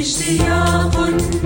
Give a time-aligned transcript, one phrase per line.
[0.00, 1.45] ist sie ja wunderbar.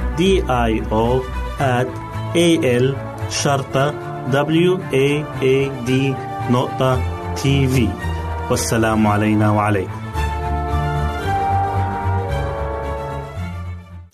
[0.11, 1.23] O
[1.59, 1.87] at
[2.35, 2.47] A
[2.83, 2.95] L
[3.29, 3.91] شرطة
[4.31, 5.91] W A A D
[6.51, 7.01] نقطة
[7.35, 7.87] تي في
[8.49, 10.01] والسلام علينا وعليكم.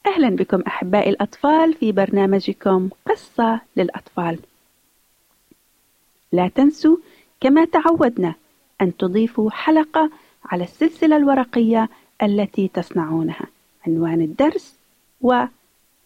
[0.07, 4.39] أهلا بكم أحبائي الأطفال في برنامجكم قصة للأطفال.
[6.31, 6.97] لا تنسوا
[7.41, 8.33] كما تعودنا
[8.81, 10.09] أن تضيفوا حلقة
[10.45, 11.89] على السلسلة الورقية
[12.23, 13.47] التي تصنعونها.
[13.87, 14.75] عنوان الدرس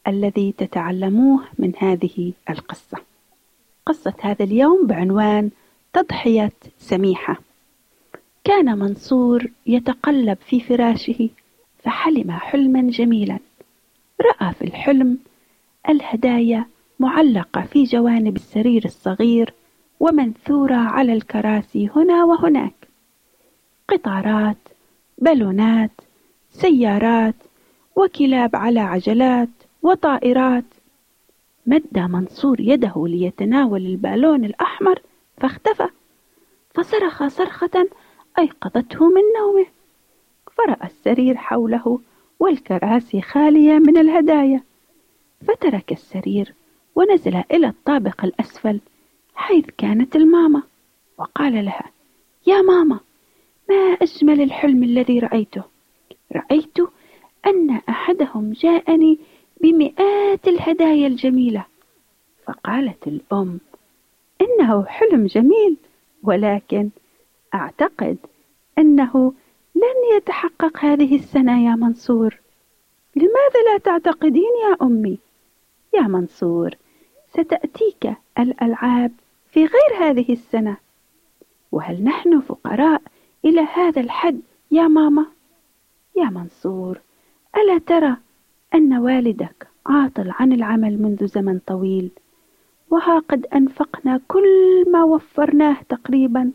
[0.08, 2.98] والذي تتعلموه من هذه القصة.
[3.86, 5.50] قصة هذا اليوم بعنوان
[5.93, 7.36] تضحية سميحة.
[8.43, 11.29] كان منصور يتقلب في فراشه
[11.84, 13.39] فحلم حلما جميلا.
[14.22, 15.17] رأى في الحلم
[15.89, 16.65] الهدايا
[17.00, 19.53] معلقة في جوانب السرير الصغير
[20.00, 22.88] ومنثورة على الكراسي هنا وهناك.
[23.88, 24.58] قطارات
[25.17, 25.91] بالونات
[26.51, 27.36] سيارات
[27.96, 29.50] وكلاب على عجلات
[29.83, 30.63] وطائرات.
[31.65, 35.01] مد منصور يده ليتناول البالون الأحمر
[35.38, 35.88] فاختفى.
[36.73, 37.88] فصرخ صرخة
[38.39, 39.65] أيقظته من نومه.
[40.51, 42.00] فرأى السرير حوله
[42.39, 44.61] والكراسي خالية من الهدايا.
[45.47, 46.53] فترك السرير
[46.95, 48.79] ونزل إلى الطابق الأسفل
[49.35, 50.63] حيث كانت الماما
[51.17, 51.91] وقال لها
[52.47, 53.00] يا ماما
[53.69, 55.63] ما أجمل الحلم الذي رأيته؟
[56.35, 56.77] رأيت
[57.47, 59.19] أن أحدهم جاءني
[59.63, 61.65] بمئات الهدايا الجميلة.
[62.46, 63.60] فقالت الأم
[64.41, 65.77] إنه حلم جميل
[66.24, 66.89] ولكن
[67.53, 68.18] أعتقد
[68.77, 69.34] أنه
[69.75, 72.39] لن يتحقق هذه السنة يا منصور.
[73.15, 75.18] لماذا لا تعتقدين يا أمي؟
[75.94, 76.72] يا منصور
[77.34, 79.12] ستأتيك الألعاب
[79.51, 80.77] في غير هذه السنة.
[81.72, 83.01] وهل نحن فقراء
[83.46, 84.41] إلى هذا الحد
[84.72, 85.25] يا ماما؟
[86.18, 87.00] يا منصور
[87.58, 88.18] ألا ترى
[88.74, 92.12] أن والدك عاطل عن العمل منذ زمن طويل
[92.90, 96.51] وها قد أنفقنا كل ما وفرناه تقريبا.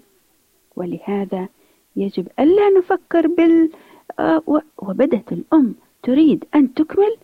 [0.77, 1.49] ولهذا
[1.97, 3.71] يجب ألا نفكر بال
[4.19, 7.17] آه، وبدت الأم تريد أن تكمل؟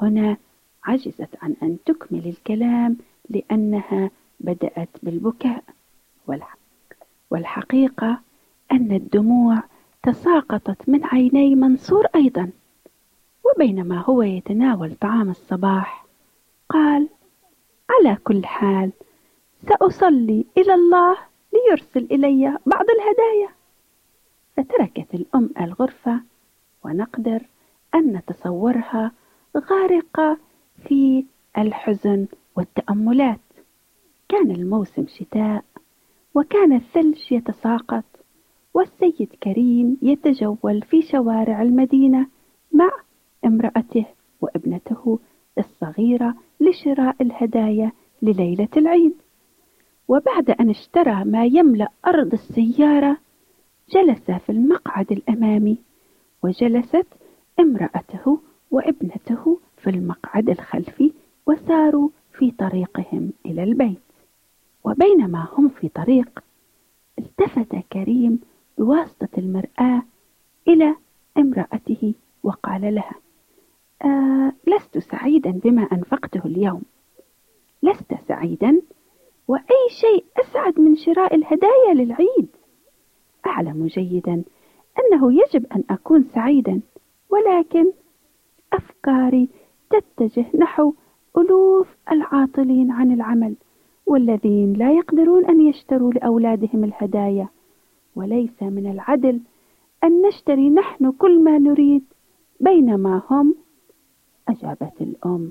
[0.00, 0.36] هنا
[0.84, 2.96] عجزت عن أن تكمل الكلام
[3.30, 4.10] لأنها
[4.40, 5.64] بدأت بالبكاء.
[7.30, 8.20] والحقيقة
[8.72, 9.62] أن الدموع
[10.02, 12.50] تساقطت من عيني منصور أيضا.
[13.44, 16.04] وبينما هو يتناول طعام الصباح.
[16.68, 17.08] قال
[17.90, 18.92] على كل حال
[19.68, 21.16] سأصلي إلى الله
[21.52, 23.48] ليرسل إلي بعض الهدايا.
[24.56, 26.20] فتركت الأم الغرفة
[26.84, 27.42] ونقدر
[27.94, 29.12] أن نتصورها
[29.70, 30.38] غارقة
[30.88, 31.24] في
[31.58, 33.40] الحزن والتأملات.
[34.28, 35.64] كان الموسم شتاء
[36.34, 38.04] وكان الثلج يتساقط
[38.74, 42.26] والسيد كريم يتجول في شوارع المدينة
[42.72, 42.90] مع
[43.44, 44.04] امرأته
[44.40, 45.18] وابنته
[45.58, 49.14] الصغيرة لشراء الهدايا لليلة العيد.
[50.08, 53.16] وبعد أن اشترى ما يملأ أرض السيارة
[53.90, 55.76] جلس في المقعد الأمامي
[56.42, 57.06] وجلست
[57.60, 58.38] امرأته
[58.70, 61.12] وابنته في المقعد الخلفي
[61.46, 62.08] وساروا
[62.38, 63.98] في طريقهم إلى البيت.
[64.84, 66.44] وبينما هم في طريق
[67.18, 68.40] التفت كريم
[68.78, 70.02] بواسطة المرآة
[70.68, 70.96] إلى
[71.38, 73.14] امرأته وقال لها
[74.04, 76.82] آه لست سعيدا بما أنفقته اليوم.
[77.82, 78.80] لست سعيدا
[79.48, 82.48] وأي شيء أسعد من شراء الهدايا للعيد.
[83.46, 84.42] أعلم جيدا
[84.98, 86.80] أنه يجب أن أكون سعيدا
[87.30, 87.92] ولكن
[88.72, 89.48] أفكاري
[89.90, 90.94] تتجه نحو
[91.38, 93.54] ألوف العاطلين عن العمل
[94.06, 97.48] والذين لا يقدرون أن يشتروا لأولادهم الهدايا.
[98.16, 99.40] وليس من العدل
[100.04, 102.04] أن نشتري نحن كل ما نريد
[102.60, 103.54] بينما هم
[104.48, 105.50] أجابت الأم.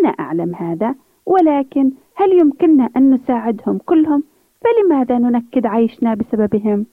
[0.00, 0.94] أنا أعلم هذا
[1.26, 4.22] ولكن هل يمكننا أن نساعدهم كلهم؟
[4.60, 6.86] فلماذا ننكد عيشنا بسببهم؟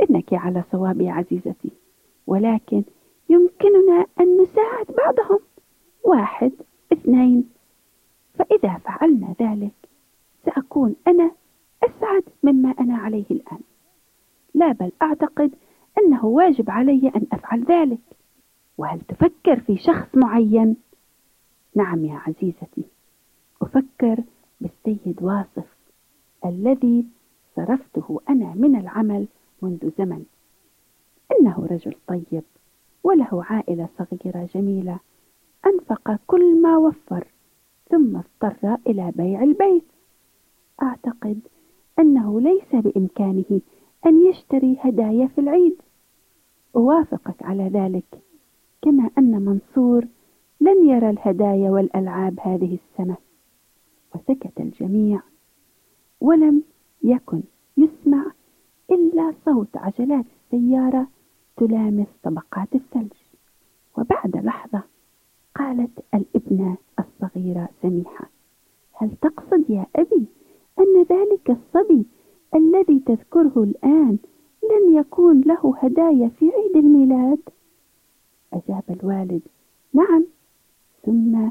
[0.00, 1.70] إنك على صواب يا عزيزتي
[2.26, 2.82] ولكن
[3.28, 5.38] يمكننا أن نساعد بعضهم.
[6.04, 6.52] واحد
[6.92, 7.50] اثنين.
[8.34, 9.74] فإذا فعلنا ذلك
[10.44, 11.30] سأكون أنا
[11.84, 13.60] أسعد مما أنا عليه الآن.
[14.54, 15.54] لا بل أعتقد
[15.98, 18.00] أنه واجب علي أن أفعل ذلك.
[18.78, 20.76] وهل تفكر في شخص معين؟
[21.74, 22.84] نعم يا عزيزتي
[23.62, 24.24] أفكر
[24.60, 25.76] بالسيد واصف
[26.44, 27.06] الذي
[27.56, 29.26] صرفته أنا من العمل
[29.62, 30.24] منذ زمن.
[31.40, 32.42] إنه رجل طيب
[33.04, 35.00] وله عائلة صغيرة جميلة
[35.66, 37.26] أنفق كل ما وفر
[37.90, 39.84] ثم اضطر إلى بيع البيت.
[40.82, 41.40] أعتقد
[41.98, 43.60] أنه ليس بإمكانه
[44.06, 45.76] أن يشتري هدايا في العيد.
[46.76, 48.22] أوافقك على ذلك.
[48.82, 50.06] كما أن منصور
[50.60, 53.16] لن يرى الهدايا والألعاب هذه السنة.
[54.14, 55.20] وسكت الجميع.
[56.20, 56.62] ولم
[57.02, 57.42] يكن
[57.76, 58.24] يسمع
[58.90, 61.06] إلا صوت عجلات السيارة
[61.56, 63.12] تلامس طبقات الثلج.
[63.98, 64.82] وبعد لحظة
[65.56, 68.30] قالت الابنة الصغيرة سميحة
[68.92, 70.26] هل تقصد يا أبي
[70.78, 72.06] أن ذلك الصبي
[72.54, 74.18] الذي تذكره الآن
[74.62, 77.38] لن يكون له هدايا في عيد الميلاد؟
[78.52, 79.42] أجاب الوالد
[79.94, 80.24] نعم.
[81.06, 81.50] ثم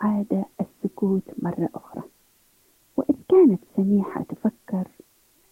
[0.00, 2.02] عاد السكوت مرة أخرى.
[2.96, 4.88] وإذ كانت سميحة تفكر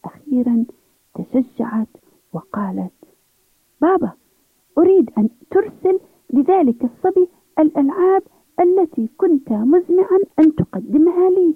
[0.05, 0.64] أخيرا
[1.14, 1.88] تشجعت
[2.33, 2.93] وقالت
[3.81, 4.12] بابا
[4.78, 6.00] أريد أن ترسل
[6.31, 7.28] لذلك الصبي
[7.59, 8.23] الألعاب
[8.61, 11.55] التي كنت مزمعا أن تقدمها لي.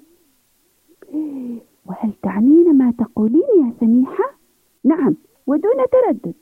[1.85, 4.37] وهل تعنين ما تقولين يا سميحة؟
[4.83, 5.15] نعم
[5.47, 6.35] ودون تردد.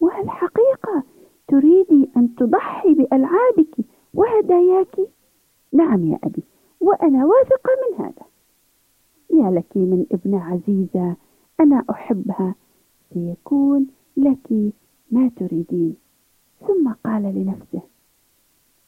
[0.00, 1.02] وهل حقيقة
[1.48, 3.76] تريدي أن تضحي بألعابك
[4.14, 4.96] وهداياك؟
[5.72, 6.42] نعم يا أبي
[6.80, 8.26] وأنا واثقة من هذا.
[9.30, 11.16] يا لك من ابنة عزيزة
[11.60, 12.54] أنا أحبها.
[13.14, 13.86] سيكون
[14.16, 14.72] لك
[15.10, 15.96] ما تريدين.
[16.66, 17.82] ثم قال لنفسه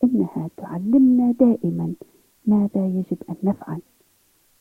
[0.04, 1.94] إنها تعلمنا دائما
[2.46, 3.80] ماذا يجب أن نفعل.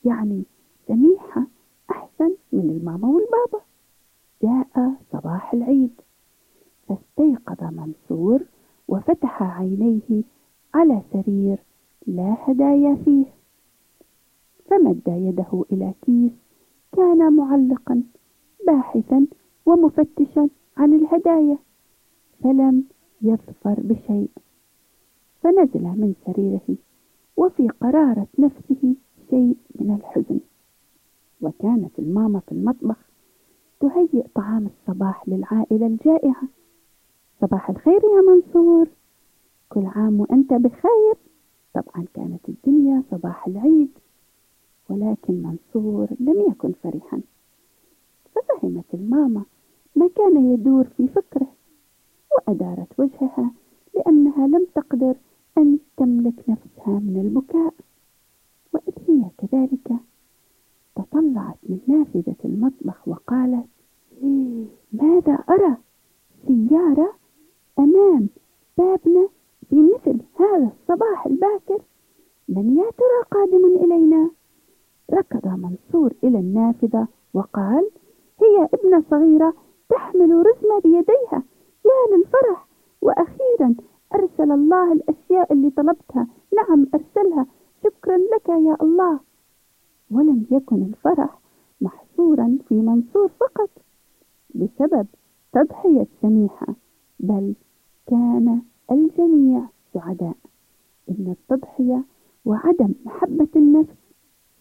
[0.04, 0.44] يعني
[0.88, 1.46] سميحة
[1.90, 3.64] أحسن من الماما والبابا.
[4.42, 6.00] جاء صباح العيد.
[7.70, 8.40] منصور
[8.88, 10.22] وفتح عينيه
[10.74, 11.58] على سرير
[12.06, 13.24] لا هدايا فيه.
[14.70, 16.32] فمد يده إلى كيس
[16.96, 18.02] كان معلقا
[18.66, 19.26] باحثا
[19.66, 21.58] ومفتشا عن الهدايا
[22.44, 22.84] فلم
[23.22, 24.30] يظفر بشيء.
[25.42, 26.76] فنزل من سريره
[27.36, 28.94] وفي قرارة نفسه
[29.30, 30.40] شيء من الحزن.
[31.40, 32.96] وكانت الماما في المطبخ
[33.80, 36.42] تهيئ طعام الصباح للعائلة الجائعة.
[37.40, 38.88] صباح الخير يا منصور.
[39.68, 41.14] كل عام وأنت بخير.
[41.74, 43.90] طبعا كانت الدنيا صباح العيد
[44.88, 47.20] ولكن منصور لم يكن فرحا.
[48.34, 49.42] ففهمت الماما
[49.96, 51.46] ما كان يدور في فكره
[52.36, 53.50] وأدارت وجهها
[53.94, 55.14] لأنها لم تقدر
[55.58, 57.74] أن تملك نفسها من البكاء.
[58.72, 59.92] وإذ هي كذلك
[60.96, 63.66] تطلعت من نافذة المطبخ وقالت
[64.92, 65.76] ماذا أرى؟
[66.46, 67.17] سيارة؟
[67.78, 68.28] أمام
[68.78, 69.28] بابنا
[69.70, 71.82] في مثل هذا الصباح الباكر
[72.48, 74.30] من يا ترى قادم إلينا؟
[75.12, 77.90] ركض منصور إلى النافذة وقال
[78.42, 79.54] هي ابنة صغيرة
[79.88, 81.42] تحمل رزمة بيديها
[81.84, 82.68] يا للفرح.
[83.02, 83.74] وأخيرا
[84.14, 87.46] أرسل الله الأشياء اللي طلبتها نعم أرسلها
[87.84, 89.20] شكرا لك يا الله.
[90.10, 91.38] ولم يكن الفرح
[91.80, 93.70] محصورا في منصور فقط
[94.54, 95.06] بسبب
[95.52, 96.66] تضحية سميحة
[97.20, 97.54] بل
[98.08, 100.36] كان الجميع سعداء.
[101.10, 102.04] إن التضحية
[102.44, 103.96] وعدم محبة النفس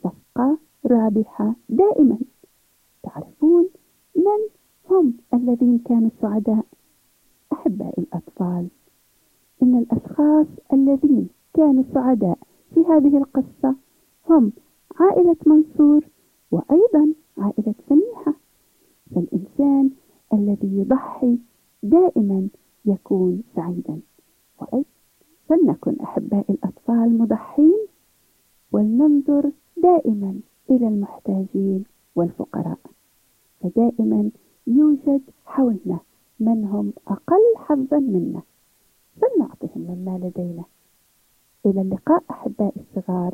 [0.03, 2.17] صفقة رابحة دائما.
[3.03, 3.69] تعرفون
[4.15, 4.39] من
[4.89, 6.65] هم الذين كانوا سعداء؟
[7.53, 8.67] أحبائي الأطفال.
[9.63, 12.37] إن الأشخاص الذين كانوا سعداء
[12.73, 13.75] في هذه القصة
[14.29, 14.51] هم
[14.99, 16.05] عائلة منصور
[16.51, 18.33] وأيضا عائلة سميحة.
[19.15, 19.89] فالإنسان
[20.33, 21.37] الذي يضحي
[21.83, 22.47] دائما
[22.87, 23.99] يكون سعيدا.
[24.61, 24.85] وأيضا
[25.49, 27.87] فلنكن أحبائي الأطفال مضحين
[28.71, 30.39] ولننظر دائما
[30.69, 31.83] إلى المحتاجين
[32.15, 32.79] والفقراء.
[33.61, 34.31] فدائما
[34.67, 35.99] يوجد حولنا
[36.39, 38.41] من هم أقل حظا منا.
[39.21, 40.63] فلنعطهم مما لدينا.
[41.65, 43.33] إلى اللقاء أحبائي الصغار.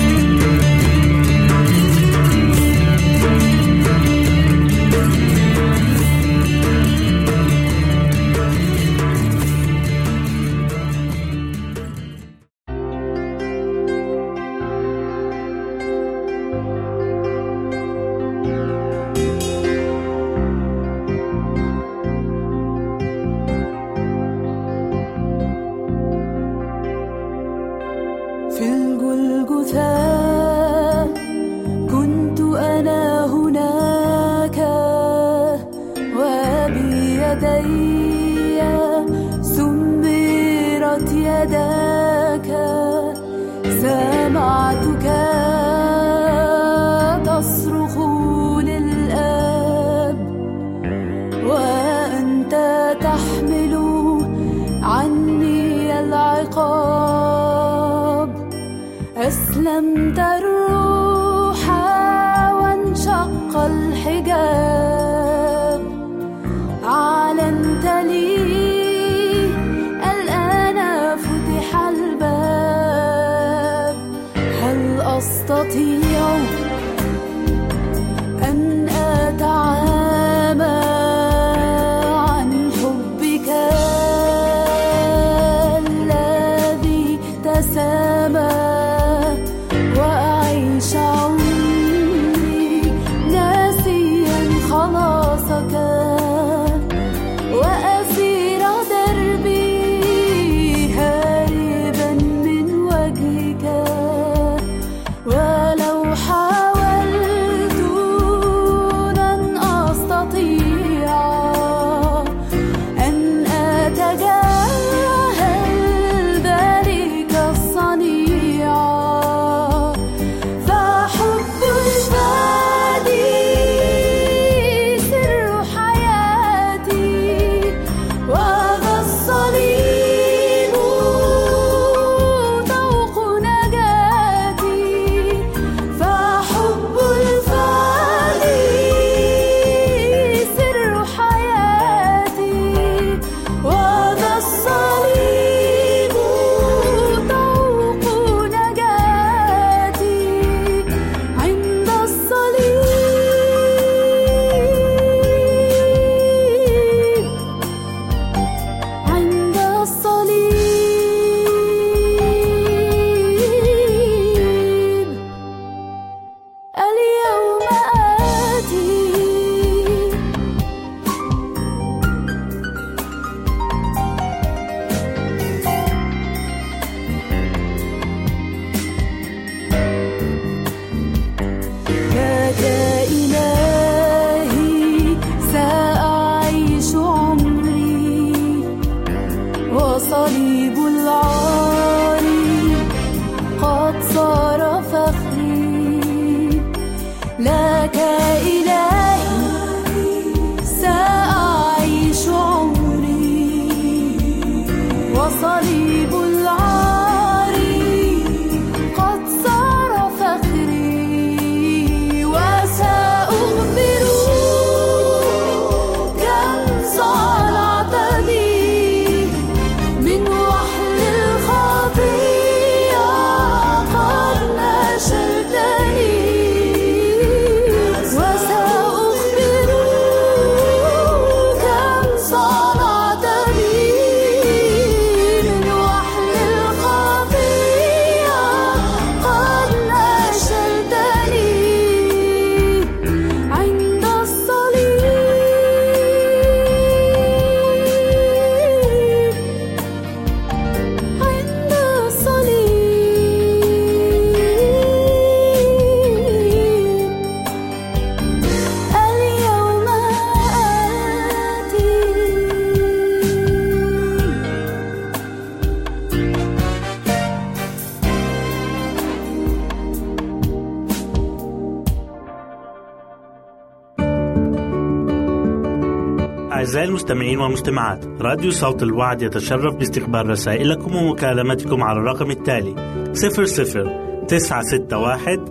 [277.11, 282.75] المستمعين والمستمعات راديو صوت الوعد يتشرف باستقبال رسائلكم ومكالمتكم على الرقم التالي
[283.13, 285.45] 00 961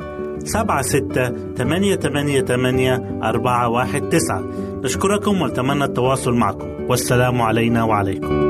[0.45, 4.45] سبعة ستة ثمانية ثمانية ثمانية أربعة واحد تسعة.
[4.85, 6.69] نشكركم ونتمنى التواصل معكم.
[6.89, 8.50] والسلام علينا وعليكم.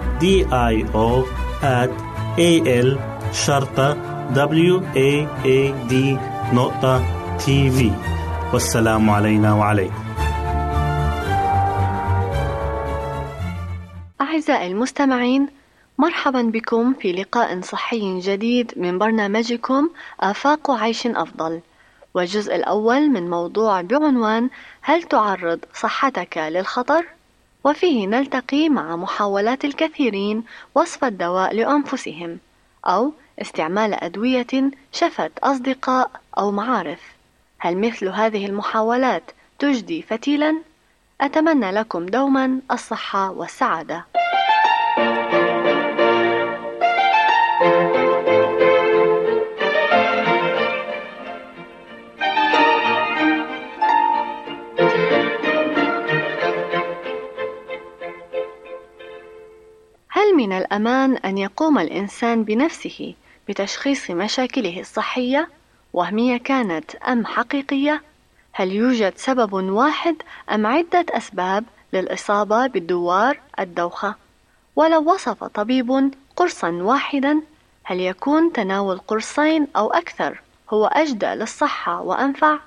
[0.21, 1.25] O
[1.63, 1.89] at
[2.37, 2.51] A
[2.85, 2.89] L
[3.33, 3.97] شرطة
[4.33, 5.93] W A A D
[6.53, 7.03] نقطة
[7.37, 7.91] تي في
[8.53, 10.03] والسلام علينا وعليكم.
[14.21, 15.47] أعزائي المستمعين
[15.97, 21.59] مرحبا بكم في لقاء صحي جديد من برنامجكم آفاق عيش أفضل.
[22.13, 24.49] والجزء الأول من موضوع بعنوان
[24.81, 27.05] هل تعرض صحتك للخطر؟
[27.63, 30.43] وفيه نلتقي مع محاولات الكثيرين
[30.75, 32.39] وصف الدواء لأنفسهم
[32.85, 37.01] أو استعمال أدوية شفت أصدقاء أو معارف
[37.59, 40.61] هل مثل هذه المحاولات تجدي فتيلا؟
[41.21, 44.05] أتمنى لكم دوما الصحة والسعادة
[60.31, 63.13] هل من الأمان أن يقوم الإنسان بنفسه
[63.49, 65.49] بتشخيص مشاكله الصحية
[65.93, 68.01] وهمية كانت أم حقيقية؟
[68.53, 70.15] هل يوجد سبب واحد
[70.51, 71.63] أم عدة أسباب
[71.93, 74.15] للإصابة بالدوار الدوخة؟
[74.75, 77.41] ولو وصف طبيب قرصا واحدا
[77.83, 82.59] هل يكون تناول قرصين أو أكثر هو أجدى للصحة وأنفع؟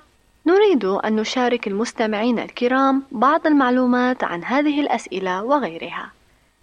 [0.45, 6.11] نريد أن نشارك المستمعين الكرام بعض المعلومات عن هذه الأسئلة وغيرها.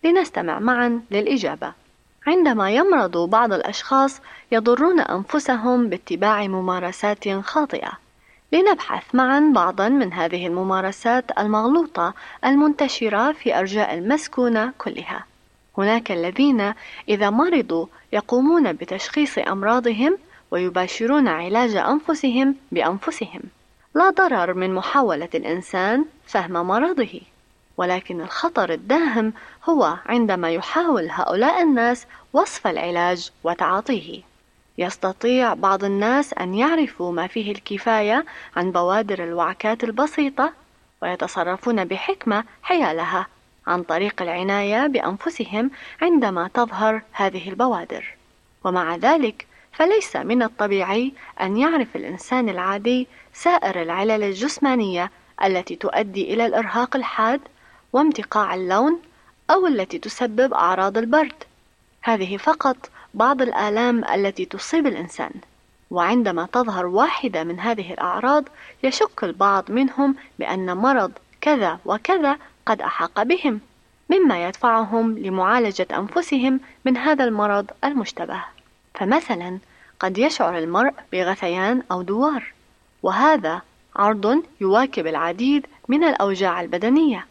[0.04, 1.72] لنستمع معا للإجابة.
[2.26, 4.20] عندما يمرض بعض الأشخاص
[4.52, 7.92] يضرون أنفسهم باتباع ممارسات خاطئة.
[8.52, 15.24] لنبحث معا بعضا من هذه الممارسات المغلوطة المنتشرة في أرجاء المسكونة كلها.
[15.78, 16.74] هناك الذين
[17.08, 20.18] إذا مرضوا يقومون بتشخيص أمراضهم
[20.50, 23.40] ويباشرون علاج أنفسهم بأنفسهم.
[23.94, 27.20] لا ضرر من محاولة الإنسان فهم مرضه،
[27.82, 29.32] ولكن الخطر الداهم
[29.64, 34.22] هو عندما يحاول هؤلاء الناس وصف العلاج وتعاطيه.
[34.78, 38.24] يستطيع بعض الناس أن يعرفوا ما فيه الكفاية
[38.56, 40.52] عن بوادر الوعكات البسيطة
[41.02, 43.26] ويتصرفون بحكمة حيالها
[43.66, 45.70] عن طريق العناية بأنفسهم
[46.02, 48.14] عندما تظهر هذه البوادر.
[48.64, 55.10] ومع ذلك فليس من الطبيعي أن يعرف الإنسان العادي سائر العلل الجسمانية
[55.44, 57.40] التي تؤدي إلى الإرهاق الحاد
[57.92, 59.00] وامتقاع اللون
[59.50, 61.34] أو التي تسبب أعراض البرد.
[62.02, 62.76] هذه فقط
[63.14, 65.32] بعض الآلام التي تصيب الإنسان.
[65.90, 68.44] وعندما تظهر واحدة من هذه الأعراض
[68.82, 73.60] يشك البعض منهم بأن مرض كذا وكذا قد أحاق بهم،
[74.10, 78.44] مما يدفعهم لمعالجة أنفسهم من هذا المرض المشتبه.
[78.94, 79.58] فمثلا
[80.00, 82.52] قد يشعر المرء بغثيان أو دوار،
[83.02, 83.62] وهذا
[83.96, 87.26] عرض يواكب العديد من الأوجاع البدنية،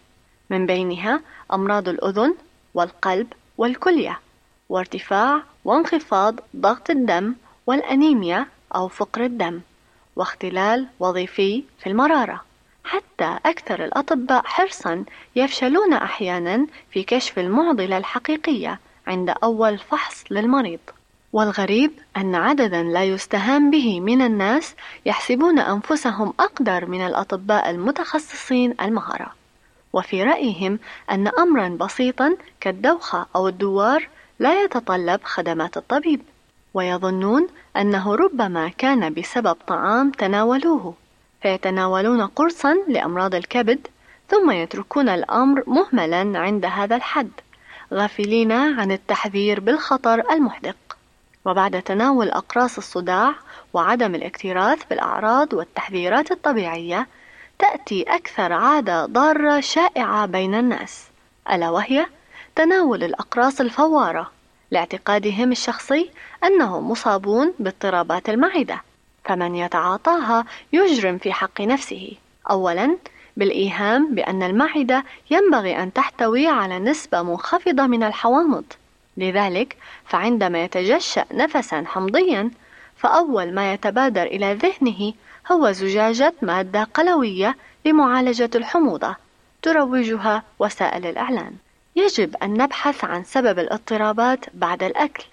[0.51, 1.21] من بينها
[1.53, 2.35] أمراض الأذن
[2.73, 4.19] والقلب والكلية،
[4.69, 7.35] وارتفاع وانخفاض ضغط الدم
[7.67, 9.61] والأنيميا أو فقر الدم،
[10.15, 12.41] واختلال وظيفي في المرارة.
[12.83, 20.79] حتى أكثر الأطباء حرصًا يفشلون أحيانًا في كشف المعضلة الحقيقية عند أول فحص للمريض.
[21.33, 29.40] والغريب أن عددا لا يستهان به من الناس يحسبون أنفسهم أقدر من الأطباء المتخصصين المهرة،
[29.93, 30.79] وفي رأيهم
[31.11, 34.07] أن أمرا بسيطا كالدوخة أو الدوار
[34.39, 36.21] لا يتطلب خدمات الطبيب،
[36.73, 40.93] ويظنون أنه ربما كان بسبب طعام تناولوه،
[41.41, 43.87] فيتناولون قرصا لأمراض الكبد
[44.29, 47.31] ثم يتركون الأمر مهملا عند هذا الحد،
[47.93, 50.75] غافلين عن التحذير بالخطر المحدق.
[51.45, 53.33] وبعد تناول أقراص الصداع
[53.73, 57.07] وعدم الاكتراث بالأعراض والتحذيرات الطبيعية
[57.61, 61.07] تأتي أكثر عادة ضارة شائعة بين الناس
[61.51, 62.05] ألا وهي
[62.55, 64.31] تناول الأقراص الفوارة
[64.71, 66.09] لاعتقادهم الشخصي
[66.43, 68.81] أنهم مصابون باضطرابات المعدة
[69.25, 72.11] فمن يتعاطاها يجرم في حق نفسه.
[72.49, 72.97] أولا
[73.37, 78.65] بالإيهام بأن المعدة ينبغي أن تحتوي على نسبة منخفضة من الحوامض.
[79.17, 82.51] لذلك فعندما يتجشأ نفسا حمضيا
[82.97, 85.13] فأول ما يتبادر إلى ذهنه
[85.51, 89.15] هو زجاجة مادة قلوية لمعالجة الحموضة
[89.61, 91.53] تروجها وسائل الإعلان.
[91.95, 95.23] يجب أن نبحث عن سبب الاضطرابات بعد الأكل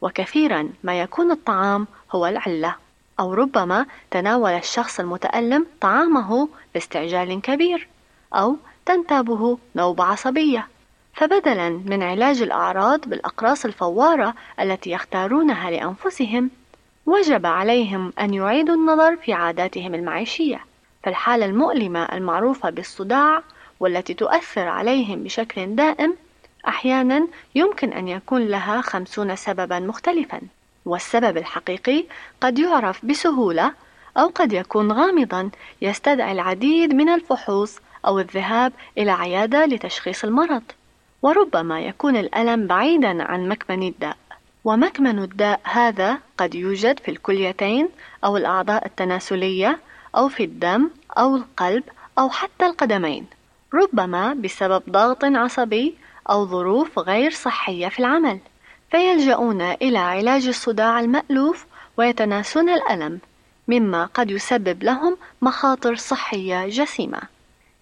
[0.00, 2.74] وكثيرا ما يكون الطعام هو العلة
[3.20, 7.88] أو ربما تناول الشخص المتألم طعامه باستعجال كبير
[8.34, 8.56] أو
[8.86, 10.68] تنتابه نوبة عصبية.
[11.14, 16.50] فبدلا من علاج الأعراض بالأقراص الفوارة التي يختارونها لأنفسهم
[17.06, 20.64] وجب عليهم أن يعيدوا النظر في عاداتهم المعيشية
[21.02, 23.42] فالحالة المؤلمة المعروفة بالصداع
[23.80, 26.16] والتي تؤثر عليهم بشكل دائم
[26.68, 30.40] أحيانا يمكن أن يكون لها خمسون سببا مختلفا
[30.84, 32.04] والسبب الحقيقي
[32.40, 33.72] قد يعرف بسهولة
[34.16, 35.50] أو قد يكون غامضا
[35.82, 40.62] يستدعي العديد من الفحوص أو الذهاب إلى عيادة لتشخيص المرض
[41.22, 44.16] وربما يكون الألم بعيدا عن مكمن الداء.
[44.64, 47.88] ومكمن الداء هذا قد يوجد في الكليتين
[48.24, 49.78] أو الأعضاء التناسلية
[50.16, 51.82] أو في الدم أو القلب
[52.18, 53.26] أو حتى القدمين
[53.74, 55.94] ربما بسبب ضغط عصبي
[56.30, 58.38] أو ظروف غير صحية في العمل
[58.90, 63.18] فيلجؤون إلى علاج الصداع المألوف ويتناسون الألم
[63.68, 67.33] مما قد يسبب لهم مخاطر صحية جسيمة.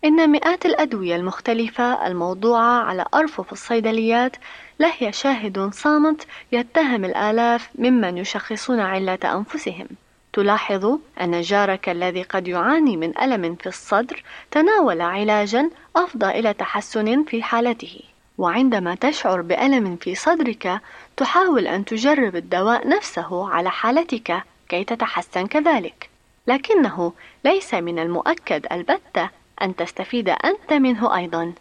[0.05, 4.37] إن مئات الأدوية المختلفة الموضوعة على أرفف الصيدليات
[4.81, 9.87] لهي شاهد صامت يتهم الآلاف ممن يشخصون علة أنفسهم.
[10.33, 17.25] تلاحظ أن جارك الذي قد يعاني من ألم في الصدر تناول علاجا أفضى إلى تحسن
[17.25, 18.01] في حالته.
[18.39, 20.81] وعندما تشعر بألم في صدرك
[21.17, 26.11] تحاول أن تجرب الدواء نفسه على حالتك كي تتحسن كذلك.
[26.47, 27.13] لكنه
[27.45, 31.53] ليس من المؤكد البتة أن تستفيد أنت منه أيضا.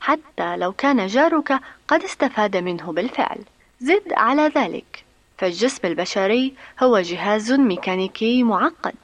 [0.00, 3.38] حتى لو كان جارك قد استفاد منه بالفعل.
[3.80, 5.04] زد على ذلك.
[5.38, 8.94] فالجسم البشري هو جهاز ميكانيكي معقد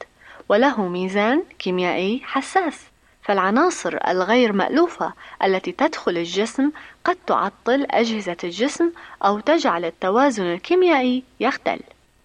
[0.49, 2.81] وله ميزان كيميائي حساس.
[3.23, 5.13] فالعناصر الغير مألوفة
[5.45, 6.71] التي تدخل الجسم
[7.05, 8.91] قد تعطل أجهزة الجسم
[9.25, 11.81] أو تجعل التوازن الكيميائي يختل.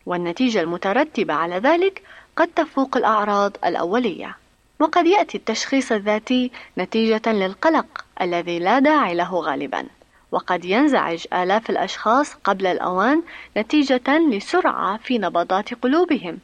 [0.05, 2.01] والنتيجة المترتبة على ذلك
[2.35, 4.35] قد تفوق الأعراض الأولية.
[4.79, 9.85] وقد يأتي التشخيص الذاتي نتيجة للقلق الذي لا داعي له غالبا.
[10.31, 13.23] وقد ينزعج آلاف الأشخاص قبل الأوان
[13.57, 16.39] نتيجة لسرعة في نبضات قلوبهم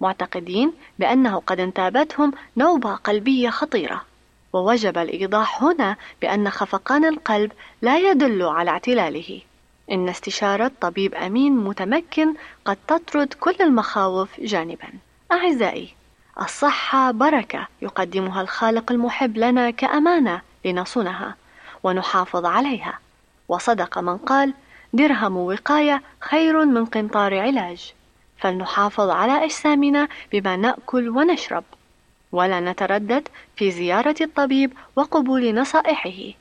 [0.00, 4.04] معتقدين بأنه قد انتابتهم نوبة قلبية خطيرة.
[4.52, 9.40] ووجب الإيضاح هنا بأن خفقان القلب لا يدل على اعتلاله.
[9.92, 14.88] إن استشارة طبيب أمين متمكن قد تطرد كل المخاوف جانبا.
[15.32, 15.94] أعزائي
[16.40, 21.34] الصحة بركة يقدمها الخالق المحب لنا كأمانة لنصونها
[21.82, 22.98] ونحافظ عليها.
[23.48, 24.54] وصدق من قال
[24.92, 27.92] درهم وقاية خير من قنطار علاج.
[28.38, 31.64] فلنحافظ على أجسامنا بما نأكل ونشرب.
[32.32, 36.32] ولا نتردد في زيارة الطبيب وقبول نصائحه.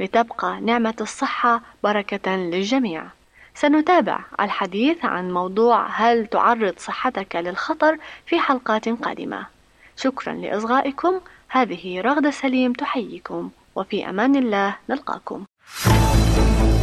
[0.00, 3.04] لتبقى نعمة الصحة بركة للجميع.
[3.60, 9.46] سنتابع الحديث عن موضوع هل تعرض صحتك للخطر في حلقات قادمة.
[9.96, 15.44] شكرا لإصغائكم هذه رغدة سليم تحييكم وفي أمان الله نلقاكم.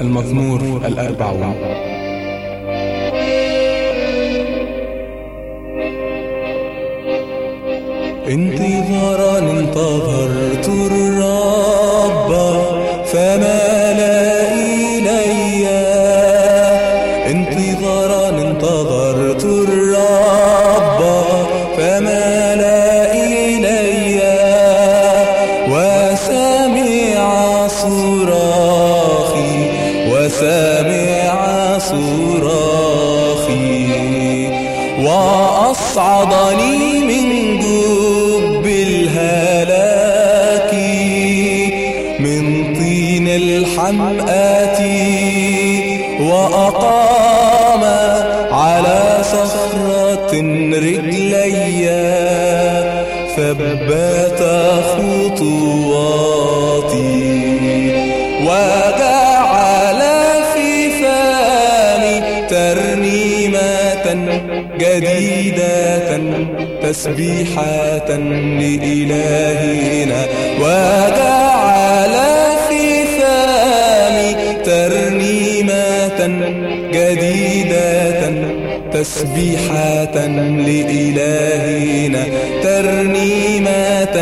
[0.00, 1.54] المزمور الأربعون
[8.28, 10.11] انتظارا انتظرت
[66.92, 68.08] تسبيحة
[68.60, 70.24] لإلهنا
[70.60, 72.14] وجعل
[72.68, 72.84] في
[73.16, 74.30] فمي
[74.64, 76.20] ترنيمة
[76.92, 78.32] جديدة
[78.92, 80.16] تسبيحة
[80.66, 82.24] لإلهنا
[82.62, 84.16] ترنيمة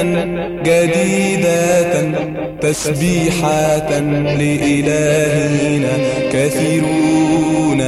[0.64, 1.94] جديدة
[2.60, 3.98] تسبيحة
[4.38, 5.92] لإلهنا
[6.32, 7.80] كثيرون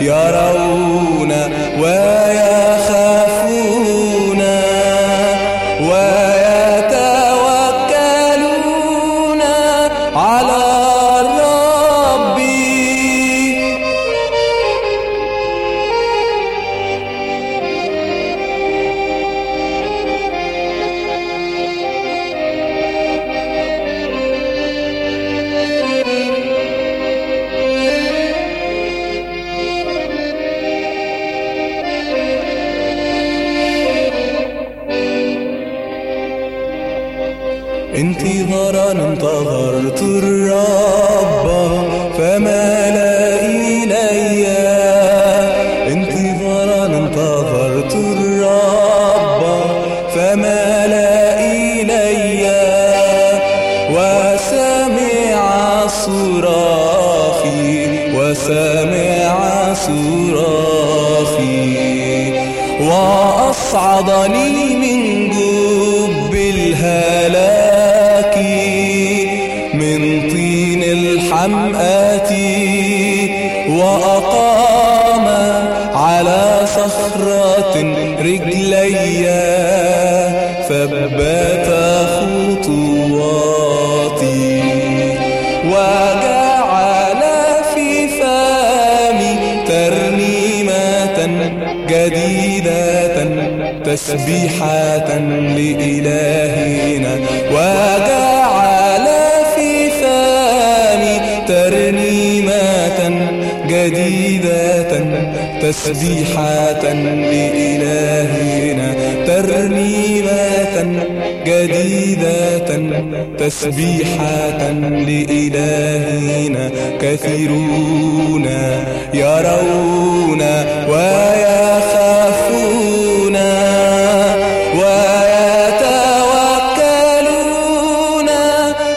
[0.00, 1.32] يرون
[1.80, 2.33] ويخافون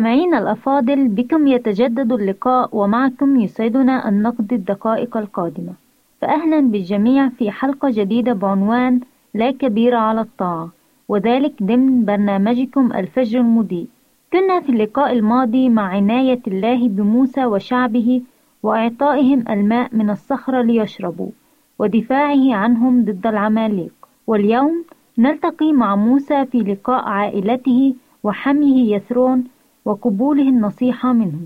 [0.00, 5.72] مستمعينا الأفاضل بكم يتجدد اللقاء ومعكم يسعدنا أن نقضي الدقائق القادمة.
[6.20, 9.00] فأهلا بالجميع في حلقة جديدة بعنوان
[9.34, 10.68] لا كبير على الطاعة
[11.08, 13.86] وذلك ضمن برنامجكم الفجر المضيء.
[14.32, 18.22] كنا في اللقاء الماضي مع عناية الله بموسى وشعبه
[18.62, 21.30] وإعطائهم الماء من الصخرة ليشربوا
[21.78, 23.92] ودفاعه عنهم ضد العماليق.
[24.26, 24.84] واليوم
[25.18, 27.94] نلتقي مع موسى في لقاء عائلته
[28.24, 29.44] وحميه يثرون
[29.84, 31.40] وقبوله النصيحة منه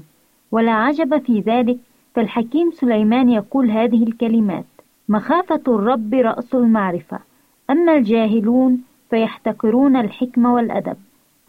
[0.52, 1.78] ولا عجب في ذلك
[2.14, 4.64] فالحكيم سليمان يقول هذه الكلمات
[5.08, 7.18] مخافة الرب رأس المعرفة.
[7.70, 8.80] أما الجاهلون
[9.10, 10.96] فيحتقرون الحكمة والأدب.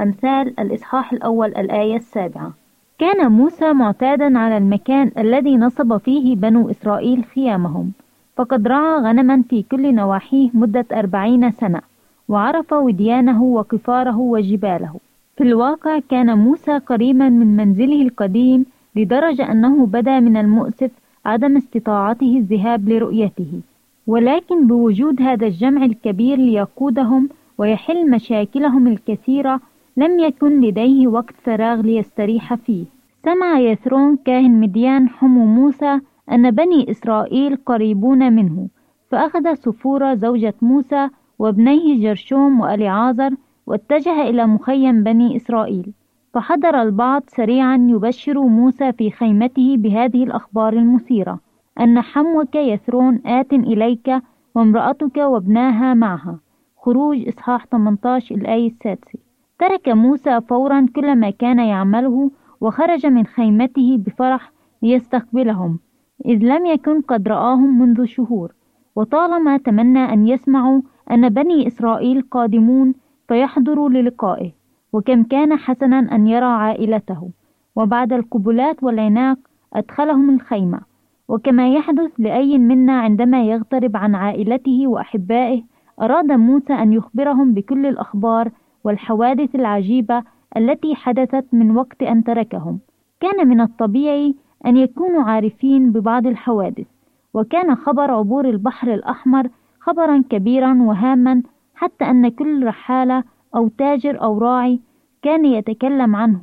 [0.02, 2.54] أمثال الإصحاح الأول الآية السابعة.
[3.00, 7.92] كان موسى معتادا على المكان الذي نصب فيه بنو إسرائيل خيامهم
[8.36, 11.82] فقد رعى غنما في كل نواحيه مدة أربعين سنة
[12.30, 14.96] وعرف وديانه وقفاره وجباله.
[15.38, 18.66] في الواقع كان موسى قريبا من منزله القديم
[18.96, 20.92] لدرجة أنه بدا من المؤسف
[21.26, 23.62] عدم استطاعته الذهاب لرؤيته.
[24.08, 29.60] ولكن بوجود هذا الجمع الكبير ليقودهم ويحل مشاكلهم الكثيرة
[29.98, 32.86] لم يكن لديه وقت فراغ ليستريح فيه.
[33.26, 36.00] سمع يثرون كاهن مديان حمو موسى
[36.32, 38.68] أن بني إسرائيل قريبون منه
[39.12, 41.10] فأخذ سفورة زوجة موسى
[41.40, 43.32] وابنيه جرشوم وأليعازر
[43.68, 45.94] واتجه إلى مخيم بني إسرائيل
[46.34, 51.40] فحضر البعض سريعا يبشر موسى في خيمته بهذه الأخبار المثيرة
[51.80, 54.22] أن حموك يثرون آت إليك
[54.56, 56.40] وامرأتك وابناها معها.
[56.78, 59.20] خروج إصحاح 18 الآية السادسة.
[59.60, 64.52] ترك موسى فورا كل ما كان يعمله وخرج من خيمته بفرح
[64.82, 65.80] ليستقبلهم
[66.26, 68.54] إذ لم يكن قد رآهم منذ شهور.
[68.96, 72.94] وطالما تمنى أن يسمعوا أن بني إسرائيل قادمون
[73.28, 74.52] فيحضر للقائه
[74.94, 77.30] وكم كان حسنا أن يرى عائلته.
[77.76, 79.38] وبعد القبلات والعناق
[79.74, 80.80] أدخلهم الخيمة.
[81.28, 85.64] وكما يحدث لأي منا عندما يغترب عن عائلته وأحبائه
[86.02, 88.52] أراد موسى أن يخبرهم بكل الأخبار
[88.84, 90.24] والحوادث العجيبة
[90.58, 92.80] التي حدثت من وقت أن تركهم.
[93.20, 96.88] كان من الطبيعي أن يكونوا عارفين ببعض الحوادث.
[97.34, 99.50] وكان خبر عبور البحر الأحمر
[99.80, 101.44] خبرا كبيرا وهاما
[101.76, 103.24] حتى أن كل رحالة
[103.56, 104.80] أو تاجر أو راعي
[105.22, 106.42] كان يتكلم عنه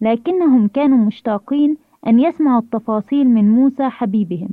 [0.00, 1.76] لكنهم كانوا مشتاقين
[2.06, 4.48] أن يسمعوا التفاصيل من موسى حبيبهم.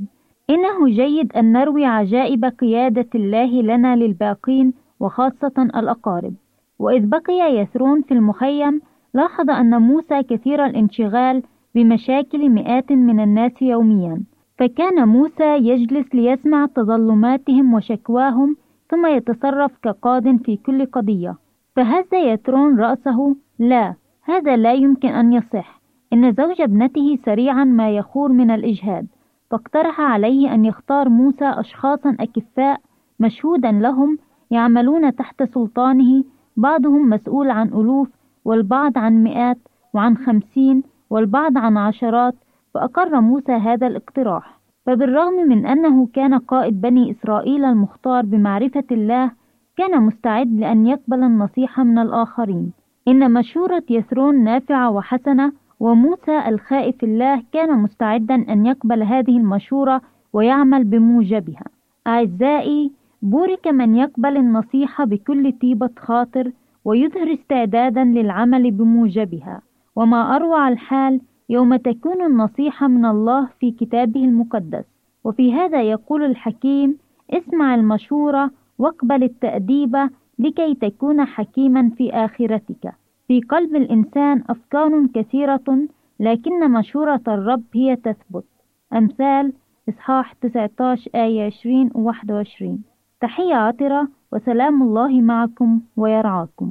[0.50, 6.34] إنه جيد أن نروي عجائب قيادة الله لنا للباقين وخاصة الأقارب.
[6.78, 8.80] وإذ بقي يثرون في المخيم
[9.14, 11.42] لاحظ أن موسى كثير الانشغال
[11.74, 14.22] بمشاكل مئات من الناس يوميا.
[14.58, 18.56] فكان موسى يجلس ليسمع تظلماتهم وشكواهم
[18.90, 21.36] ثم يتصرف كقاض في كل قضية.
[21.76, 25.80] فهز يترون رأسه لا هذا لا يمكن أن يصح.
[26.12, 29.06] إن زوج ابنته سريعا ما يخور من الإجهاد.
[29.50, 32.80] فاقترح عليه أن يختار موسى أشخاصا أكفاء
[33.20, 34.18] مشهودا لهم
[34.50, 36.24] يعملون تحت سلطانه
[36.56, 38.08] بعضهم مسؤول عن ألوف
[38.44, 39.58] والبعض عن مئات
[39.94, 42.34] وعن خمسين والبعض عن عشرات.
[42.74, 44.57] فأقر موسى هذا الاقتراح.
[44.86, 49.30] فبالرغم من أنه كان قائد بني إسرائيل المختار بمعرفة الله
[49.76, 52.72] كان مستعد لأن يقبل النصيحة من الآخرين.
[53.08, 60.00] إن مشورة يثرون نافعة وحسنة وموسى الخائف الله كان مستعدا أن يقبل هذه المشورة
[60.32, 61.64] ويعمل بموجبها.
[62.06, 66.52] أعزائي بورك من يقبل النصيحة بكل طيبة خاطر
[66.84, 69.60] ويظهر استعدادا للعمل بموجبها.
[69.96, 74.84] وما أروع الحال يوم تكون النصيحة من الله في كتابه المقدس.
[75.24, 76.98] وفي هذا يقول الحكيم
[77.30, 79.96] اسمع المشورة واقبل التأديب
[80.38, 82.94] لكي تكون حكيما في آخرتك.
[83.28, 85.88] في قلب الإنسان أفكار كثيرة
[86.20, 88.44] لكن مشورة الرب هي تثبت.
[88.92, 89.52] أمثال
[89.88, 92.82] إصحاح 19 آية 20 و 21
[93.20, 96.70] تحية عطرة وسلام الله معكم ويرعاكم.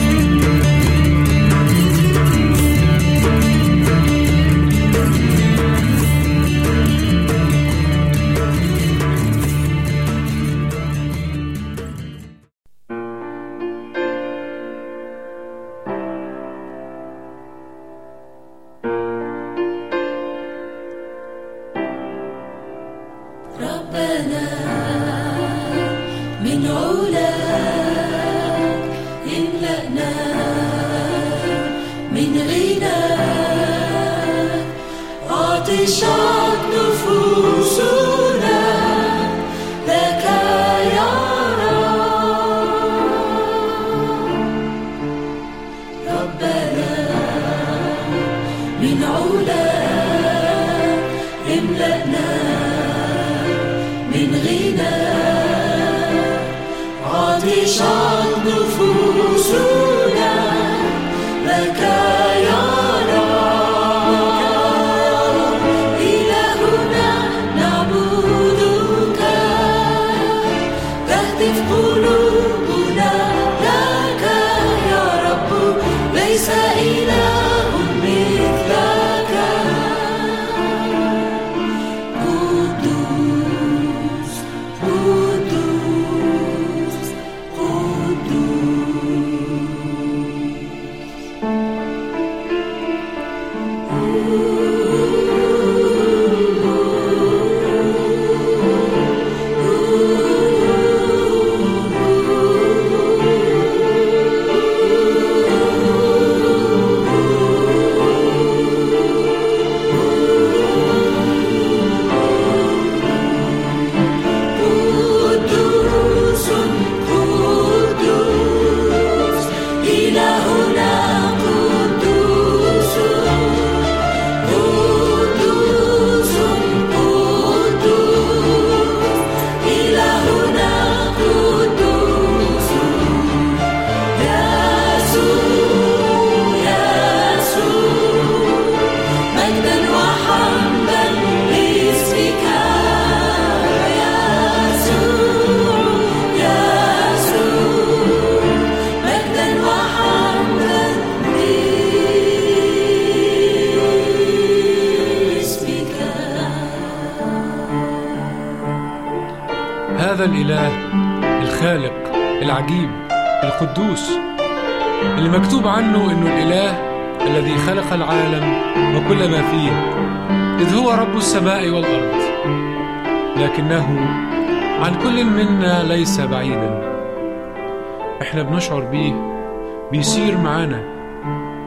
[179.91, 180.81] بيسير معانا.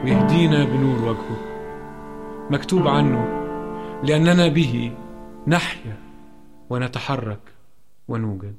[0.03, 1.37] ويهدينا بنور وجهه.
[2.49, 3.27] مكتوب عنه
[4.03, 4.91] لأننا به
[5.47, 5.97] نحيا
[6.69, 7.39] ونتحرك
[8.07, 8.55] ونوجد.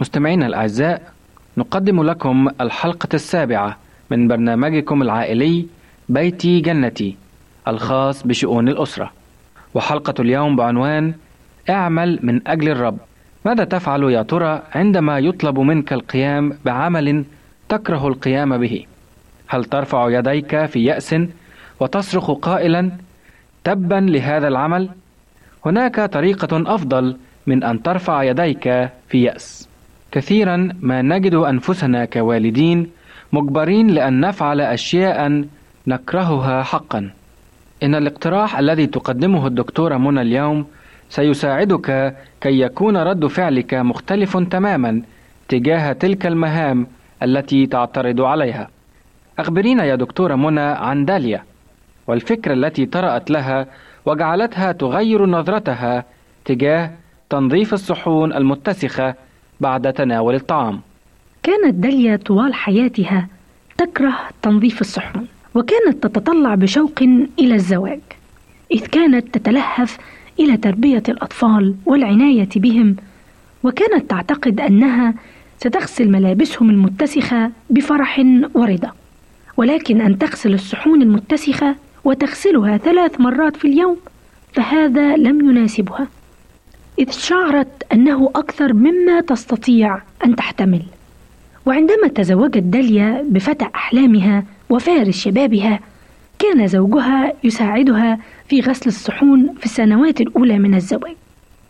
[0.00, 1.12] مستمعينا الأعزاء
[1.58, 3.78] نقدم لكم الحلقة السابعة
[4.10, 5.66] من برنامجكم العائلي
[6.08, 7.16] بيتي جنتي
[7.68, 9.12] الخاص بشؤون الأسرة.
[9.74, 11.14] وحلقة اليوم بعنوان
[11.70, 12.98] اعمل من أجل الرب.
[13.44, 17.24] ماذا تفعل يا ترى عندما يطلب منك القيام بعمل
[17.68, 18.84] تكره القيام به.
[19.48, 21.16] هل ترفع يديك في يأس
[21.80, 22.90] وتصرخ قائلا
[23.64, 24.88] تبا لهذا العمل
[25.66, 27.16] هناك طريقة أفضل
[27.46, 28.62] من أن ترفع يديك
[29.08, 29.68] في يأس.
[30.12, 32.90] كثيرا ما نجد أنفسنا كوالدين
[33.32, 35.44] مجبرين لأن نفعل أشياء
[35.86, 37.10] نكرهها حقا.
[37.82, 40.66] إن الاقتراح الذي تقدمه الدكتورة منى اليوم
[41.10, 45.02] سيساعدك كي يكون رد فعلك مختلف تماما
[45.48, 46.86] تجاه تلك المهام
[47.22, 48.68] التي تعترض عليها.
[49.38, 51.42] أخبرينا يا دكتورة منى عن داليا
[52.06, 53.66] والفكرة التي طرأت لها
[54.06, 56.04] وجعلتها تغير نظرتها
[56.44, 56.90] تجاه
[57.30, 59.14] تنظيف الصحون المتسخة
[59.60, 60.80] بعد تناول الطعام.
[61.42, 63.26] كانت داليا طوال حياتها
[63.78, 67.02] تكره تنظيف الصحون وكانت تتطلع بشوق
[67.38, 68.00] إلى الزواج
[68.72, 69.98] إذ كانت تتلهف
[70.40, 72.96] إلى تربية الأطفال والعناية بهم
[73.62, 75.14] وكانت تعتقد أنها
[75.58, 78.92] ستغسل ملابسهم المتسخة بفرح ورضا.
[79.56, 83.96] ولكن أن تغسل الصحون المتسخة وتغسلها ثلاث مرات في اليوم
[84.52, 86.08] فهذا لم يناسبها.
[86.98, 90.82] إذ شعرت أنه أكثر مما تستطيع أن تحتمل.
[91.66, 95.80] وعندما تزوجت داليا بفتى أحلامها وفارس شبابها
[96.38, 101.16] كان زوجها يساعدها في غسل الصحون في السنوات الأولى من الزواج.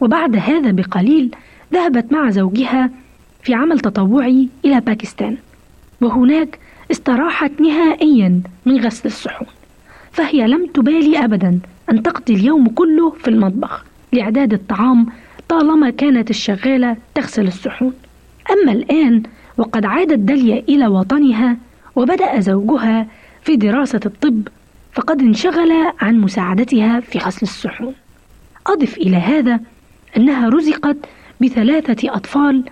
[0.00, 1.30] وبعد هذا بقليل
[1.74, 2.90] ذهبت مع زوجها
[3.48, 5.36] في عمل تطوعي إلى باكستان.
[6.00, 6.58] وهناك
[6.90, 9.48] استراحت نهائيا من غسل الصحون.
[10.12, 11.58] فهي لم تبالي أبدا
[11.90, 15.06] أن تقضي اليوم كله في المطبخ لإعداد الطعام
[15.48, 17.92] طالما كانت الشغالة تغسل الصحون.
[18.50, 19.22] أما الآن
[19.58, 21.56] وقد عادت داليا إلى وطنها
[21.96, 23.06] وبدأ زوجها
[23.42, 24.48] في دراسة الطب
[24.92, 27.94] فقد انشغل عن مساعدتها في غسل الصحون.
[28.66, 29.60] أضف إلى هذا
[30.16, 30.96] أنها رزقت
[31.40, 32.64] بثلاثة أطفال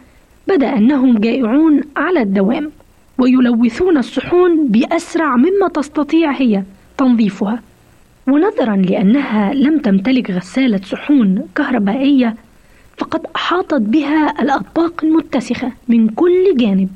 [0.49, 2.71] بدأ أنهم جائعون على الدوام
[3.19, 6.63] ويلوثون الصحون بأسرع مما تستطيع هي
[6.99, 7.63] تنظيفها.
[8.27, 12.37] ونظرا لأنها لم تمتلك غسالة صحون كهربائية
[12.99, 16.89] فقد أحاطت بها الأطباق المتسخة من كل جانب.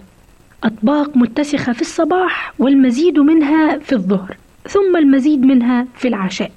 [0.64, 4.36] أطباق متسخة في الصباح والمزيد منها في الظهر
[4.68, 6.50] ثم المزيد منها في العشاء.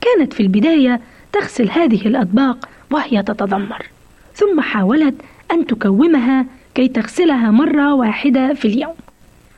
[0.00, 1.00] كانت في البداية
[1.32, 3.86] تغسل هذه الأطباق وهي تتذمر
[4.34, 5.14] ثم حاولت
[5.52, 8.94] أن تكومها كي تغسلها مرة واحدة في اليوم.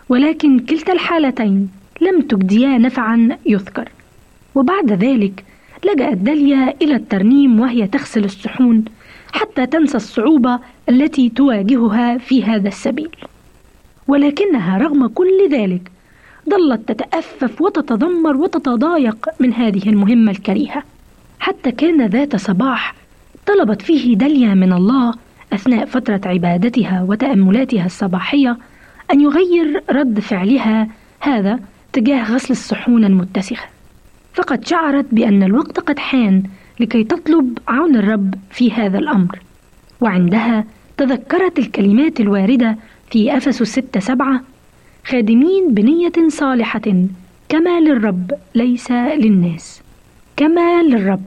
[0.09, 1.68] ولكن كلتا الحالتين
[2.01, 3.88] لم تجديا نفعا يذكر.
[4.55, 5.45] وبعد ذلك
[5.84, 8.84] لجأت داليا إلى الترنيم وهي تغسل الصحون
[9.32, 13.11] حتى تنسى الصعوبة التي تواجهها في هذا السبيل.
[14.09, 15.91] ولكنها رغم كل ذلك
[16.51, 20.82] ظلت تتأفف وتتذمر وتتضايق من هذه المهمة الكريهة.
[21.41, 22.95] حتى كان ذات صباح
[23.47, 25.14] طلبت فيه داليا من الله
[25.53, 28.57] أثناء فترة عبادتها وتأملاتها الصباحية
[29.12, 30.88] أن يغير رد فعلها
[31.20, 31.59] هذا
[31.92, 33.66] تجاه غسل الصحون المتسخة
[34.34, 36.42] فقد شعرت بأن الوقت قد حان
[36.80, 39.38] لكي تطلب عون الرب في هذا الأمر.
[40.01, 40.64] وعندها
[40.96, 42.76] تذكرت الكلمات الواردة
[43.11, 44.40] في أفس الستة سبعة
[45.05, 47.05] خادمين بنية صالحة
[47.48, 49.82] كما للرب ليس للناس.
[50.36, 51.24] كما للرب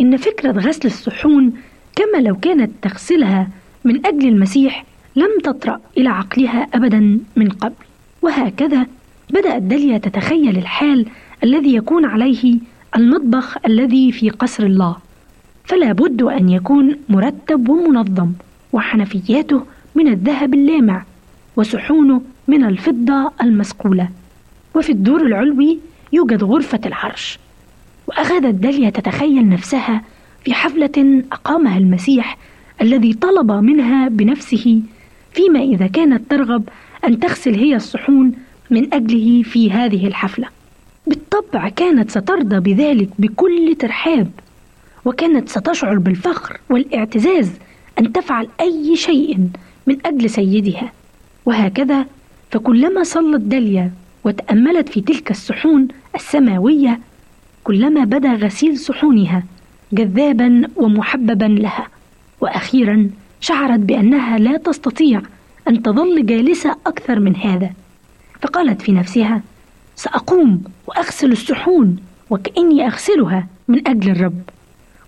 [0.00, 1.52] إن فكرة غسل الصحون
[1.96, 3.48] كما لو كانت تغسلها
[3.84, 4.84] من أجل المسيح
[5.16, 7.74] لم تطرأ إلى عقلها أبدا من قبل.
[8.22, 8.86] وهكذا
[9.30, 11.06] بدأت داليا تتخيل الحال
[11.44, 12.58] الذي يكون عليه
[12.96, 14.96] المطبخ الذي في قصر الله.
[15.64, 18.32] فلا بد أن يكون مرتب ومنظم
[18.72, 19.62] وحنفياته
[19.94, 21.04] من الذهب اللامع
[21.56, 24.08] وصحونه من الفضة المسقولة.
[24.74, 25.78] وفي الدور العلوي
[26.12, 27.38] يوجد غرفة العرش.
[28.06, 30.02] وأخذت داليا تتخيل نفسها
[30.44, 32.38] في حفلة أقامها المسيح
[32.82, 34.82] الذي طلب منها بنفسه
[35.32, 36.68] فيما إذا كانت ترغب
[37.04, 38.32] أن تغسل هي الصحون
[38.70, 40.48] من أجله في هذه الحفلة.
[41.06, 44.30] بالطبع كانت سترضى بذلك بكل ترحاب
[45.04, 47.50] وكانت ستشعر بالفخر والاعتزاز
[47.98, 49.48] أن تفعل أي شيء
[49.86, 50.92] من أجل سيدها.
[51.46, 52.06] وهكذا
[52.50, 53.92] فكلما صلت داليا
[54.24, 57.00] وتأملت في تلك الصحون السماوية
[57.64, 59.42] كلما بدا غسيل صحونها
[59.94, 61.88] جذابا ومحببا لها.
[62.40, 65.22] وأخيرا شعرت بأنها لا تستطيع
[65.68, 67.70] أن تظل جالسة أكثر من هذا.
[68.42, 69.42] فقالت في نفسها
[69.96, 71.96] سأقوم وأغسل الصحون
[72.30, 74.42] وكأني أغسلها من أجل الرب.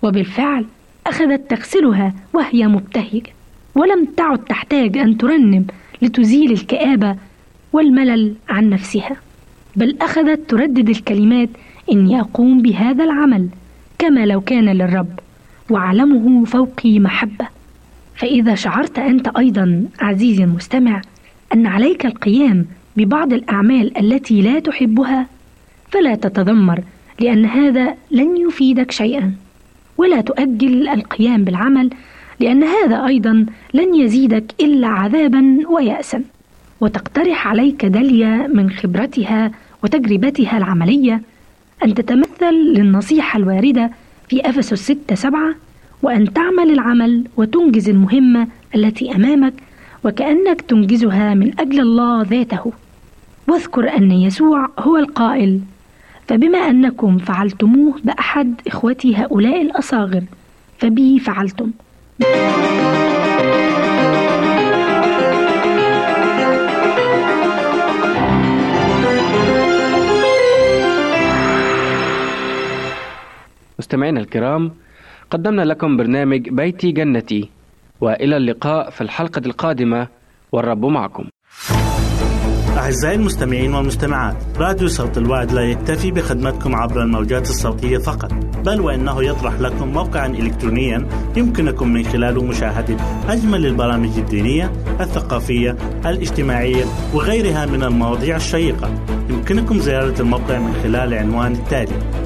[0.02, 0.64] وبالفعل
[1.06, 3.32] أخذت تغسلها وهي مبتهجة.
[3.74, 5.66] ولم تعد تحتاج أن ترنم
[6.02, 7.16] لتزيل الكآبة
[7.72, 9.16] والملل عن نفسها
[9.76, 11.48] بل أخذت تردد الكلمات
[11.92, 13.48] إني أقوم بهذا العمل.
[13.98, 15.18] كما لو كان للرب
[15.70, 17.46] وعلمه فوقي محبة.
[18.16, 21.02] فإذا شعرت أنت أيضا عزيزي المستمع
[21.54, 22.66] أن عليك القيام
[22.96, 25.26] ببعض الأعمال التي لا تحبها
[25.90, 26.80] فلا تتذمر
[27.20, 29.32] لأن هذا لن يفيدك شيئا.
[29.98, 31.90] ولا تؤجل القيام بالعمل
[32.40, 36.22] لأن هذا أيضا لن يزيدك إلا عذابا ويأسا.
[36.80, 41.22] وتقترح عليك داليا من خبرتها وتجربتها العملية
[41.84, 43.90] أن تتمثل للنصيحة الواردة
[44.28, 45.54] في أفسس 6 7
[46.02, 49.54] وأن تعمل العمل وتنجز المهمة التي أمامك
[50.04, 52.72] وكأنك تنجزها من أجل الله ذاته.
[53.48, 55.60] واذكر أن يسوع هو القائل
[56.28, 60.22] فبما أنكم فعلتموه بأحد إخوتي هؤلاء الأصاغر
[60.78, 61.70] فبي فعلتم.
[73.86, 74.72] مستمعينا الكرام
[75.30, 77.48] قدمنا لكم برنامج بيتي جنتي.
[78.00, 80.08] وإلى اللقاء في الحلقة القادمة
[80.52, 81.24] والرب معكم.
[82.76, 88.32] أعزائي المستمعين والمستمعات راديو صوت الوعد لا يكتفي بخدمتكم عبر الموجات الصوتية فقط
[88.64, 92.96] بل وإنه يطرح لكم موقعا إلكترونيا يمكنكم من خلاله مشاهدة
[93.28, 95.76] أجمل البرامج الدينية الثقافية
[96.06, 96.84] الاجتماعية
[97.14, 98.90] وغيرها من المواضيع الشيقة.
[99.30, 102.25] يمكنكم زيارة الموقع من خلال العنوان التالي